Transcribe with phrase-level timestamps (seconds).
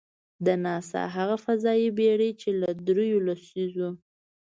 [0.45, 3.89] د ناسا هغه فضايي بېړۍ، چې له درېیو لسیزو.